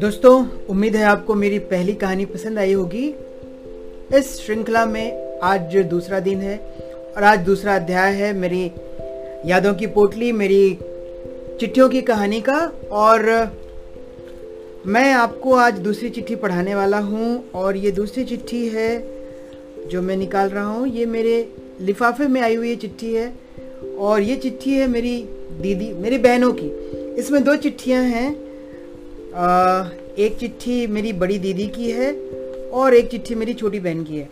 दोस्तों, 0.00 0.66
उम्मीद 0.68 0.96
है 0.96 1.04
आपको 1.04 1.34
मेरी 1.34 1.58
पहली 1.58 1.94
कहानी 1.94 2.24
पसंद 2.24 2.58
आई 2.58 2.72
होगी। 2.72 3.14
इस 4.14 4.40
श्रृंखला 4.46 4.86
में 4.86 5.38
आज 5.38 5.60
जो 5.60 5.82
दूसरा 5.82 6.20
दिन 6.20 6.40
है 6.40 6.58
और 7.16 7.24
आज 7.24 7.38
दूसरा 7.38 7.76
अध्याय 7.76 8.12
है 8.12 8.32
मेरी 8.32 8.72
यादों 9.46 9.74
की 9.74 9.86
पोटली, 9.86 10.32
मेरी 10.32 10.78
चिट्ठियों 11.60 11.88
की 11.88 12.02
कहानी 12.02 12.40
का। 12.40 12.72
और 12.90 13.50
मैं 14.86 15.12
आपको 15.12 15.54
आज 15.54 15.78
दूसरी 15.78 16.10
चिट्ठी 16.10 16.34
पढ़ाने 16.34 16.74
वाला 16.74 16.98
हूँ 16.98 17.50
और 17.54 17.76
ये 17.76 17.90
दूसरी 17.90 18.24
चिट्ठी 18.24 18.68
है 18.68 19.08
जो 19.88 20.02
मैं 20.02 20.16
निकाल 20.16 20.48
रहा 20.48 20.66
हूँ। 20.66 20.88
ये 20.88 21.06
मेरे 21.06 21.52
लिफाफे 21.80 22.26
में 22.26 22.40
आई 22.40 22.54
हुई 22.54 22.76
चिट्ठी 22.76 23.14
है। 23.14 23.45
और 23.98 24.20
ये 24.20 24.36
चिट्ठी 24.36 24.70
है 24.70 24.86
मेरी 24.86 25.16
दीदी 25.60 25.92
मेरी 25.92 26.18
बहनों 26.18 26.52
की। 26.52 26.68
इसमें 27.18 27.42
दो 27.44 27.56
चिट्ठियाँ 27.56 28.02
हैं। 28.04 28.30
एक 30.16 30.36
चिट्ठी 30.40 30.86
मेरी 30.86 31.12
बड़ी 31.12 31.38
दीदी 31.38 31.66
की 31.66 31.90
है 31.90 32.12
और 32.72 32.94
एक 32.94 33.10
चिट्ठी 33.10 33.34
मेरी 33.34 33.54
छोटी 33.54 33.80
बहन 33.80 34.04
की 34.04 34.18
है। 34.18 34.28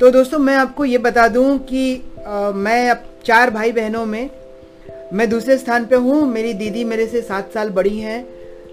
तो 0.00 0.10
दोस्तों 0.10 0.38
मैं 0.38 0.54
आपको 0.56 0.84
ये 0.84 0.98
बता 0.98 1.26
दूँ 1.28 1.58
कि 1.58 2.02
आ, 2.26 2.50
मैं 2.50 2.90
अब 2.90 3.02
चार 3.24 3.50
भाई 3.50 3.72
बहनों 3.72 4.04
में 4.06 4.30
मैं 5.12 5.28
दूसरे 5.30 5.56
स्थान 5.58 5.86
पे 5.86 5.96
हूँ। 5.96 6.22
मेरी 6.26 6.52
दीदी 6.54 6.84
मेरे 6.84 7.06
से 7.06 7.20
सात 7.22 7.50
साल 7.54 7.70
बड़ी 7.70 7.98
हैं। 7.98 8.24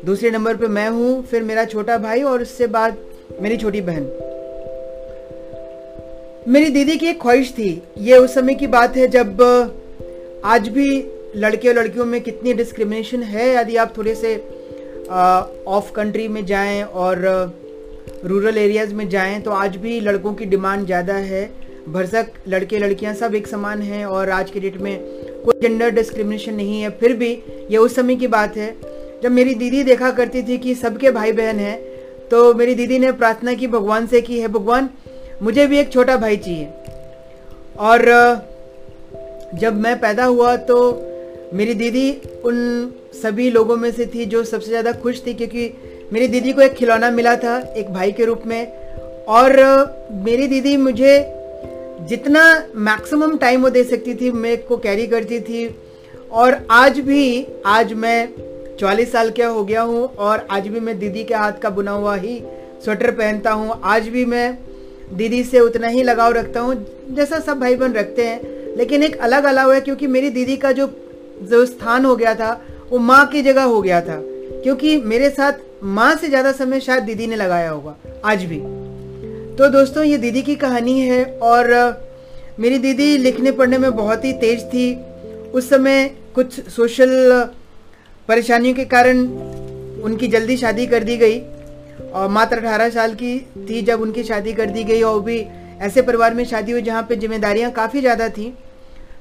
दूसरे 0.05 0.31
नंबर 0.31 0.55
पे 0.55 0.67
मैं 0.67 0.89
हूँ 0.89 1.23
फिर 1.23 1.43
मेरा 1.43 1.65
छोटा 1.65 1.97
भाई 1.97 2.21
और 2.21 2.41
उससे 2.41 2.67
बाद 2.67 2.97
मेरी 3.41 3.57
छोटी 3.57 3.81
बहन। 3.81 4.03
मेरी 6.47 6.69
दीदी 6.69 6.97
की 6.97 7.07
एक 7.07 7.21
ख्वाहिश 7.21 7.51
थी। 7.51 7.81
ये 7.97 8.17
उस 8.17 8.33
समय 8.33 8.53
की 8.53 8.67
बात 8.67 8.97
है 8.97 9.07
जब 9.07 9.37
आज 10.45 10.67
भी 10.69 10.89
लड़के 11.35 11.69
और 11.69 11.75
लड़कियों 11.75 12.05
में 12.05 12.19
कितनी 12.21 12.53
डिस्क्रिमिनेशन 12.53 13.23
है? 13.23 13.53
यदि 13.55 13.75
आप 13.75 13.93
थोड़े 13.97 14.15
से 14.15 14.35
ऑफ़ 15.67 15.91
कंट्री 15.91 16.27
में 16.27 16.45
जाएँ 16.45 16.83
और 16.83 17.21
रूरल 18.25 18.57
एरियाज़ 18.57 18.93
में 18.93 19.07
जाएँ 19.09 19.39
तो 19.41 19.51
आज 19.51 19.75
भी 19.77 19.99
लड़कों 19.99 20.33
की 20.33 20.45
डिमांड 20.45 20.85
ज़्यादा 20.85 21.13
है। 21.13 21.49
भरसक 21.89 22.31
लड़के 22.47 22.77
लड़कियाँ 22.79 23.13
सब 23.15 23.35
एक 23.35 23.47
समान 23.47 23.81
हैं 23.81 24.05
और 24.05 24.29
आज 24.29 24.49
के 24.51 24.59
डेट 24.59 24.77
में 24.77 24.97
कोई 25.45 25.59
जेंडर 25.61 25.89
डिस्क्रिमिनेशन 25.91 26.53
नहीं 26.53 26.81
है। 26.81 26.89
फिर 26.99 27.13
भी 27.13 27.31
ये 27.71 27.77
उस 27.77 27.95
समय 27.95 28.15
की 28.15 28.27
बात 28.27 28.57
है, 28.57 28.75
जब 29.23 29.31
मेरी 29.31 29.53
दीदी 29.55 29.83
देखा 29.83 30.11
करती 30.11 30.43
थी 30.43 30.57
कि 30.57 30.75
सबके 30.75 31.11
भाई 31.11 31.31
बहन 31.31 31.59
हैं 31.59 31.79
तो 32.29 32.53
मेरी 32.53 32.75
दीदी 32.75 32.99
ने 32.99 33.11
प्रार्थना 33.13 33.53
की 33.53 33.67
भगवान 33.67 34.07
से 34.07 34.21
की, 34.21 34.39
है 34.39 34.47
भगवान, 34.47 34.89
मुझे 35.43 35.65
भी 35.67 35.77
एक 35.79 35.91
छोटा 35.93 36.15
भाई 36.17 36.37
चाहिए। 36.37 36.65
और 37.79 38.55
जब 39.53 39.79
मैं 39.81 39.99
पैदा 39.99 40.25
हुआ 40.25 40.55
तो 40.67 40.77
मेरी 41.53 41.73
दीदी 41.73 42.11
उन 42.45 42.57
सभी 43.13 43.49
लोगों 43.49 43.75
में 43.77 43.91
से 43.91 44.05
थी 44.05 44.25
जो 44.25 44.43
सबसे 44.43 44.69
ज़्यादा 44.69 44.91
खुश 44.93 45.21
थी, 45.25 45.33
क्योंकि 45.33 45.71
मेरी 46.13 46.27
दीदी 46.27 46.51
को 46.53 46.61
एक 46.61 46.73
खिलौना 46.73 47.11
मिला 47.11 47.35
था 47.35 47.57
एक 47.77 47.93
भाई 47.93 48.11
के 48.11 48.25
रूप 48.25 48.43
में। 48.45 49.25
और 49.27 49.55
मेरी 50.25 50.47
दीदी 50.47 50.75
मुझे 50.77 51.15
जितना 52.09 52.43
मैक्सिमम 52.75 53.37
टाइम 53.37 53.61
वो 53.61 53.69
दे 53.69 53.83
सकती 53.83 54.15
थी, 54.15 54.31
मैं 54.31 54.57
को 54.65 54.77
कैरी 54.77 55.07
करती 55.07 55.39
थी। 55.39 55.67
और 56.31 56.57
आज 56.71 56.99
भी, 56.99 57.45
आज 57.65 57.93
मैं 57.93 58.29
चालीस 58.79 59.11
साल 59.11 59.29
का 59.31 59.47
हो 59.47 59.63
गया 59.63 59.81
हूँ 59.81 60.03
और 60.07 60.47
आज 60.51 60.67
भी 60.67 60.79
मैं 60.79 60.97
दीदी 60.99 61.23
के 61.23 61.33
हाथ 61.35 61.59
का 61.61 61.69
बुना 61.69 61.91
हुआ 61.91 62.15
ही 62.15 62.39
स्वेटर 62.83 63.11
पहनता 63.13 63.51
हूँ। 63.51 63.79
आज 63.85 64.07
भी 64.09 64.25
मैं 64.25 64.57
दीदी 65.13 65.43
से 65.43 65.59
उतना 65.59 65.87
ही 65.87 66.03
लगाव 66.03 66.31
रखता 66.33 66.59
हूँ 66.59 66.75
जैसा 67.11 67.39
सब 67.39 67.59
भाई 67.59 67.75
बहन 67.75 67.93
रखते 67.93 68.27
हैं। 68.27 68.56
लेकिन 68.77 69.03
एक 69.03 69.17
अलग 69.17 69.43
अलाव 69.45 69.73
है, 69.73 69.81
क्योंकि 69.81 70.07
मेरी 70.07 70.29
दीदी 70.29 70.55
का 70.57 70.71
जो 70.71 70.87
जो 71.43 71.65
स्थान 71.65 72.05
हो 72.05 72.15
गया 72.15 72.33
था, 72.35 72.49
वो 72.89 72.99
माँ 72.99 73.25
की 73.27 73.41
जगह 73.43 73.63
हो 73.63 73.81
गया 73.81 74.01
था। 74.01 74.19
क्योंकि 74.63 74.95
मेरे 74.97 75.29
साथ 75.29 75.53
माँ 75.85 76.15
से 76.15 76.27
ज़्यादा 76.29 76.51
समय 76.53 76.79
शायद 76.79 77.03
दीदी 77.03 77.27
ने 77.27 77.35
लगाया 77.35 77.69
होगा, 77.69 77.95
आज 78.25 78.43
भी। 78.43 78.57
तो 79.57 79.67
दोस्तों, 79.69 80.03
ये 80.03 80.17
दीदी 80.17 80.41
की 80.41 80.55
कहानी 80.55 80.99
है, 80.99 81.23
और 81.25 82.05
मेरी 82.59 82.77
दीदी 82.77 83.17
लिखने 83.17 83.51
पढ़ने 83.51 83.77
में 83.77 83.95
बहुत 83.95 84.25
ही 84.25 84.33
तेज 84.35 84.63
थी। 84.65 84.93
उस 85.51 85.69
समय 85.69 86.09
कुछ 86.35 86.59
सोशल 86.69 87.11
परेशानियों 88.29 88.75
के 88.75 88.85
कारण 88.85 89.25
उनकी 90.03 90.27
जल्दी 90.27 90.57
शादी 90.57 90.85
कर 90.87 91.03
दी 91.03 91.17
गई, 91.17 91.39
और 92.13 92.29
मात्र 92.29 92.57
अठारह 92.57 92.89
साल 92.89 93.13
की 93.13 93.39
थी 93.69 93.81
जब 93.81 94.01
उनकी 94.01 94.23
शादी 94.23 94.53
कर 94.53 94.69
दी 94.69 94.83
गई, 94.83 95.01
और 95.01 95.19
भी 95.21 95.39
ऐसे 95.81 96.01
परिवार 96.01 96.33
में 96.33 96.43
शादी 96.45 96.71
हुई 96.71 96.81
जहाँ 96.81 97.03
पे 97.03 97.15
जिम्मेदारियाँ 97.15 97.71
काफ़ी 97.71 98.01
ज़्यादा 98.01 98.29
थी। 98.29 98.53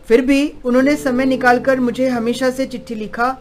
फिर 0.09 0.21
भी 0.21 0.41
उन्होंने 0.65 0.95
समय 0.97 1.25
निकालकर 1.25 1.81
मुझे 1.81 2.09
हमेशा 2.09 2.51
से 2.51 2.67
चिट्ठी 2.67 2.95
लिखा 2.95 3.37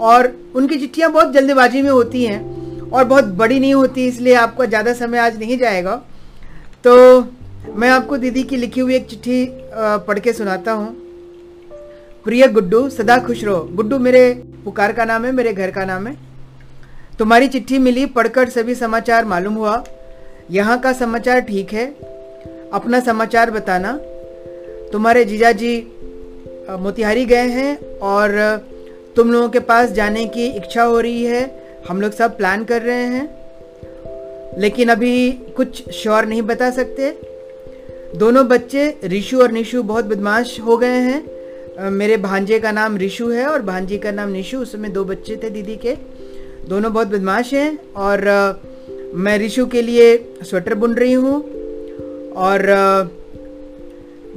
और 0.00 0.32
उनकी 0.54 0.78
चिट्ठियाँ 0.78 1.10
बहुत 1.12 1.32
जल्दबाजी 1.32 1.82
में 1.82 1.90
होती 1.90 2.24
हैं 2.24 2.90
और 2.90 3.04
बहुत 3.04 3.24
बड़ी 3.24 3.58
नहीं 3.60 3.74
होती, 3.74 4.06
इसलिए 4.06 4.34
आपका 4.36 4.64
ज़्यादा 4.64 4.92
समय 4.94 5.18
आज 5.18 5.38
नहीं 5.38 5.58
जाएगा। 5.58 5.94
तो 6.84 7.20
मैं 7.74 7.88
आपको 7.90 8.16
दीदी 8.16 8.42
की 8.42 8.56
लिखी 8.56 8.80
हुई 8.80 8.94
एक 8.94 9.06
चिट्ठी 9.06 9.46
पढ़ 10.06 10.18
के 10.18 10.32
सुनाता 10.32 10.72
हूँ। 10.72 10.96
प्रिय 12.24 12.46
गुड्डू, 12.48 12.88
सदा 12.90 13.18
खुश 13.18 13.44
रहो। 13.44 13.62
गुड्डू, 13.72 13.98
मेरे 13.98 14.32
पुकार 14.64 14.92
का 14.92 15.04
नाम 15.04 15.24
है, 15.24 15.32
मेरे 15.32 15.52
घर 15.52 15.70
का 15.70 15.84
नाम 15.84 16.06
है। 16.06 16.16
तुम्हारी 17.18 17.48
चिट्ठी 17.48 17.78
मिली 17.78 18.06
पढ़कर 18.08 18.48
सभी 18.48 18.74
समाचार 18.74 19.24
मालूम 19.24 19.54
हुआ। 19.54 19.82
यहाँ 20.50 20.78
का 20.80 20.92
समाचार 20.94 21.40
ठीक 21.40 21.72
है। 21.72 21.86
अपना 22.72 23.00
समाचार 23.00 23.50
बताना। 23.50 23.92
तुम्हारे 24.92 25.24
जीजा 25.24 25.52
जी 25.52 25.78
मोतिहारी 26.70 27.24
गए 27.24 27.46
हैं 27.48 27.98
और 27.98 28.60
तुम 29.16 29.32
लोगों 29.32 29.48
के 29.48 29.60
पास 29.60 29.90
जाने 29.90 30.26
की 30.26 30.46
इच्छा 30.46 30.82
हो 30.82 31.00
रही 31.00 31.24
है। 31.24 31.62
हम 31.88 32.00
लोग 32.00 32.12
सब 32.12 32.36
प्लान 32.36 32.64
कर 32.64 32.82
रहे 32.82 33.04
हैं। 33.04 33.38
लेकिन 34.58 34.88
अभी 34.88 35.32
कुछ 35.56 35.90
श्योर 35.90 36.24
नहीं 36.24 36.42
बता 36.42 36.70
सकते। 36.70 37.18
दोनों 38.16 38.48
बच्चे, 38.48 38.96
रिशु 39.04 39.40
और 39.40 39.52
निशु, 39.52 39.82
बहुत 39.82 40.04
बदमाश 40.04 40.60
हो 40.60 40.76
गए 40.76 40.98
हैं। 40.98 41.38
मेरे 41.90 42.16
भांजे 42.16 42.58
का 42.58 42.72
नाम 42.72 42.96
रिशु 42.96 43.28
है 43.28 43.46
और 43.46 43.62
भांजी 43.62 43.98
का 43.98 44.10
नाम 44.10 44.28
निशु, 44.28 44.58
उसमें 44.58 44.92
दो 44.92 45.04
बच्चे 45.04 45.36
थे 45.36 45.50
दीदी 45.50 45.76
के। 45.76 45.96
दोनों 46.68 46.92
बहुत 46.92 47.06
बदमाश 47.06 47.54
हैं 47.54 47.78
और 47.96 48.20
मैं 49.14 49.38
रिशु 49.38 49.66
के 49.66 49.82
लिए 49.82 50.32
स्वेटर 50.42 50.74
बुन 50.74 50.94
रही 50.94 51.12
हूँ। 51.12 51.42
और 52.32 52.60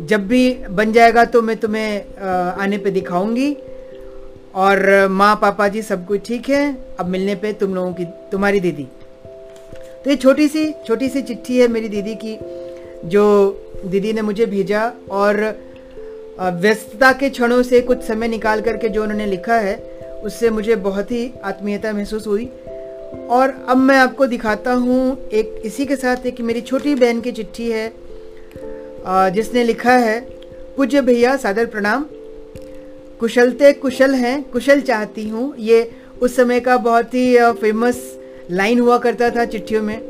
जब 0.02 0.28
भी 0.28 0.54
बन 0.72 0.92
जाएगा 0.92 1.24
तो 1.26 1.42
मैं 1.42 1.56
तुम्हें 1.58 2.18
आने 2.54 2.78
पे 2.78 2.92
दिखाऊँगी। 2.92 3.56
और 4.56 5.08
माँ 5.08 5.36
पापा 5.36 5.68
जी 5.68 5.82
सब 5.82 6.06
कुछ 6.06 6.26
ठीक 6.28 6.50
है? 6.50 6.78
अब 7.00 7.08
मिलने 7.08 7.36
पे 7.36 7.52
तुम 7.54 7.76
लोगों 7.76 7.94
की, 7.94 8.06
तुम्हारी 8.32 8.60
दीदी। 8.60 8.88
तो 10.04 10.10
ये 10.10 10.16
छोटी 10.16 10.48
सी 10.48 10.72
छोटी 10.88 11.10
सी 11.10 11.22
चिट्ठी 11.22 11.58
है 11.58 11.68
मेरी 11.68 11.90
दीदी 11.90 12.16
की, 12.16 12.38
जो 13.06 13.84
दीदी 13.86 14.14
ने 14.14 14.22
मुझे 14.22 14.46
भेजा। 14.46 14.92
और 15.12 15.44
व्यस्तता 16.40 17.12
के 17.12 17.30
क्षणों 17.30 17.62
से 17.64 17.82
कुछ 17.82 18.04
समय 18.04 18.28
निकाल 18.28 18.62
करके 18.62 18.90
जो 18.90 19.04
उन्होंने 19.04 19.26
लिखा 19.26 19.56
है, 19.56 19.76
उससे 20.24 20.50
मुझे 20.50 20.76
बहुत 20.78 21.12
ही 21.12 21.32
आत्मीयता 21.44 21.94
महसूस 21.94 22.28
हुई। 22.28 22.50
और 23.30 23.54
अब 23.70 23.78
मैं 23.78 23.98
आपको 23.98 24.26
दिखाता 24.28 24.74
हूँ 24.74 25.30
एक, 25.30 25.62
इसी 25.66 25.86
के 25.86 25.96
साथ 25.96 26.26
एक 26.26 26.42
मेरी 26.42 26.62
छोटी 26.62 26.96
बहन 26.96 27.22
की 27.22 27.32
चिट्ठी 27.32 27.70
है। 27.72 27.92
जिसने 29.08 29.64
लिखा 29.64 29.94
है, 29.94 30.20
पूज्य 30.78 31.02
भैया, 31.02 31.36
सादर 31.38 31.66
प्रणाम। 31.66 32.06
कुशलते 33.20 33.72
कुशल 33.74 34.16
हैं, 34.16 34.44
कुशल 34.44 34.82
चाहती 34.82 35.28
हूँ। 35.30 35.54
ये 35.60 35.92
उस 36.22 36.36
समय 36.36 36.60
का 36.60 36.78
बहुत 36.78 37.14
ही 37.14 37.38
फ़ेमस 37.52 38.02
लाइन 38.52 38.80
हुआ 38.80 38.98
करता 38.98 39.30
था 39.30 39.46
चिट्ठियों 39.46 39.82
में। 39.84 40.02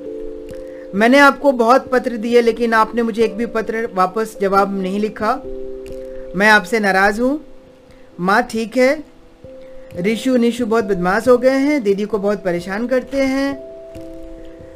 मैंने 0.96 1.19
आपको 1.19 1.51
बहुत 1.51 1.88
पत्र 1.88 2.18
दिए, 2.18 2.41
लेकिन 2.41 2.74
आपने 2.74 3.01
मुझे 3.01 3.24
एक 3.24 3.35
भी 3.38 3.46
पत्र 3.46 3.90
वापस 3.94 4.38
जवाब 4.41 4.81
नहीं 4.81 5.00
लिखा। 5.00 5.34
मैं 6.35 6.50
आपसे 6.50 6.80
नाराज़ 6.80 7.22
हूँ। 7.22 7.40
माँ, 8.19 8.42
ठीक 8.44 8.77
है। 8.77 9.04
रिशु 9.95 10.36
निशु 10.38 10.65
बहुत 10.65 10.83
बदमाश 10.83 11.27
हो 11.27 11.38
गए 11.38 11.50
हैं, 11.50 11.83
दीदी 11.83 12.04
को 12.04 12.18
बहुत 12.18 12.44
परेशान 12.44 12.88
करते 12.88 13.18
हैं। 13.18 13.71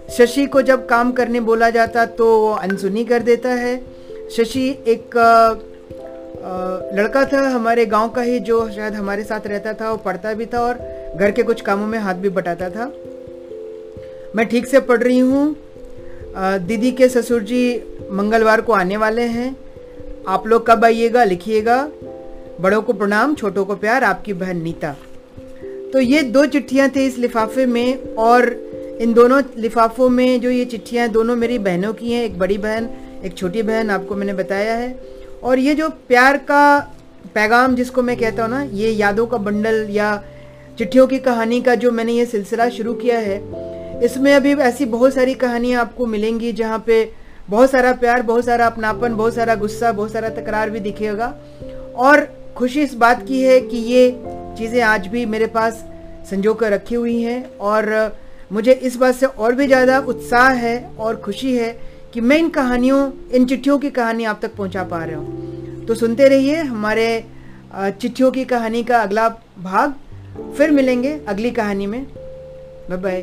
शशि 0.09 0.45
को 0.45 0.61
जब 0.61 0.85
काम 0.85 1.11
करने 1.11 1.39
बोला 1.39 1.69
जाता 1.69 2.05
तो 2.05 2.25
वो 2.39 2.51
अनसुनी 2.51 3.05
कर 3.05 3.19
देता 3.19 3.49
है। 3.49 3.94
शशि 4.31 4.67
एक 4.87 5.15
लड़का 6.93 7.23
था 7.25 7.41
हमारे 7.49 7.85
गाँव 7.85 8.09
का 8.09 8.21
ही 8.21 8.39
जो 8.39 8.69
शायद 8.71 8.93
हमारे 8.93 9.23
साथ 9.23 9.47
रहता 9.47 9.73
था, 9.73 9.91
वो 9.91 9.97
पढ़ता 9.97 10.33
भी 10.33 10.45
था 10.45 10.59
और 10.59 10.77
घर 11.19 11.31
के 11.31 11.43
कुछ 11.43 11.61
कामों 11.61 11.87
में 11.87 11.97
हाथ 11.99 12.15
भी 12.15 12.29
बटाता 12.29 12.69
था। 12.69 12.85
मैं 14.35 14.45
ठीक 14.47 14.67
से 14.67 14.79
पढ़ 14.79 15.03
रही 15.03 15.19
हूँ। 15.19 15.55
दीदी 16.37 16.91
के 16.91 17.07
ससुर 17.09 17.43
जी 17.43 17.61
मंगलवार 18.11 18.61
को 18.61 18.73
आने 18.73 18.97
वाले 18.97 19.21
हैं। 19.21 19.55
आप 20.27 20.47
लोग 20.47 20.65
कब 20.67 20.85
आइएगा, 20.85 21.23
लिखिएगा। 21.23 21.81
बड़ों 22.61 22.81
को 22.81 22.93
प्रणाम, 22.93 23.35
छोटों 23.35 23.65
को 23.65 23.75
प्यार, 23.75 24.03
आपकी 24.03 24.33
बहन 24.33 24.61
नीता। 24.61 24.95
तो 25.93 25.99
ये 25.99 26.21
दो 26.23 26.45
चिट्ठियाँ 26.45 26.89
थी 26.89 27.05
इस 27.05 27.17
लिफाफे 27.17 27.65
में 27.65 28.15
और 28.15 28.49
इन 29.01 29.13
दोनों 29.13 29.41
लिफाफों 29.57 30.09
में 30.09 30.41
जो 30.41 30.49
ये 30.49 30.65
चिट्ठियाँ 30.65 31.07
दोनों 31.09 31.35
मेरी 31.35 31.59
बहनों 31.59 31.93
की 31.93 32.11
हैं, 32.11 32.23
एक 32.23 32.37
बड़ी 32.39 32.57
बहन 32.57 32.89
एक 33.25 33.37
छोटी 33.37 33.61
बहन 33.63 33.89
आपको 33.91 34.15
मैंने 34.15 34.33
बताया 34.33 34.75
है। 34.75 34.95
और 35.43 35.59
ये 35.59 35.75
जो 35.75 35.89
प्यार 36.07 36.37
का 36.49 36.79
पैगाम 37.35 37.75
जिसको 37.75 38.01
मैं 38.03 38.15
कहता 38.17 38.43
हूँ 38.43 38.51
ना, 38.51 38.61
ये 38.63 38.91
यादों 38.91 39.25
का 39.27 39.37
बंडल 39.39 39.87
या 39.91 40.23
चिट्ठियों 40.77 41.05
की 41.07 41.17
कहानी 41.19 41.61
का 41.61 41.75
जो 41.75 41.91
मैंने 41.91 42.13
ये 42.13 42.25
सिलसिला 42.25 42.69
शुरू 42.69 42.93
किया 42.95 43.17
है, 43.19 43.37
इसमें 44.03 44.33
अभी 44.33 44.53
ऐसी 44.53 44.85
बहुत 44.87 45.13
सारी 45.13 45.33
कहानियाँ 45.35 45.81
आपको 45.81 46.05
मिलेंगी 46.05 46.51
जहाँ 46.53 46.83
पे 46.87 46.97
बहुत 47.49 47.71
सारा 47.71 47.91
प्यार, 47.93 48.21
बहुत 48.21 48.45
सारा 48.45 48.65
अपनापन, 48.65 49.15
बहुत 49.15 49.35
सारा 49.35 49.55
गुस्सा, 49.55 49.91
बहुत 49.91 50.11
सारा 50.11 50.29
तकरार 50.31 50.69
भी 50.69 50.79
दिखेगा। 50.81 51.33
और 51.97 52.27
खुशी 52.57 52.81
इस 52.81 52.93
बात 52.95 53.25
की 53.27 53.41
है 53.41 53.59
कि 53.61 53.77
ये 53.77 54.09
चीज़ें 54.57 54.81
आज 54.83 55.07
भी 55.07 55.25
मेरे 55.25 55.47
पास 55.49 55.83
संजो 56.29 56.53
कर 56.53 56.71
रखी 56.71 56.95
हुई 56.95 57.21
हैं 57.21 57.57
और 57.57 58.15
मुझे 58.51 58.71
इस 58.71 58.95
बात 58.95 59.15
से 59.15 59.25
और 59.25 59.55
भी 59.55 59.67
ज़्यादा 59.67 59.99
उत्साह 59.99 60.49
है 60.55 60.77
और 60.99 61.15
खुशी 61.15 61.55
है 61.57 61.75
कि 62.15 62.21
मैं 62.21 62.37
इन 62.37 62.49
कहानियों, 62.49 63.11
इन 63.31 63.45
चिट्ठियों 63.45 63.77
की 63.79 63.89
कहानी 63.89 64.23
आप 64.23 64.39
तक 64.41 64.55
पहुँचा 64.55 64.83
पा 64.83 65.03
रहा 65.05 65.17
हूँ। 65.17 65.85
तो 65.85 65.95
सुनते 65.95 66.27
रहिए 66.29 66.61
हमारे 66.61 67.07
चिट्ठियों 67.75 68.31
की 68.31 68.45
कहानी 68.45 68.83
का 68.83 69.01
अगला 69.01 69.27
भाग, 69.59 69.95
फिर 70.57 70.71
मिलेंगे 70.71 71.11
अगली 71.27 71.51
कहानी 71.51 71.87
में। 71.87 72.03
Bye 72.89 72.97
bye 72.97 73.21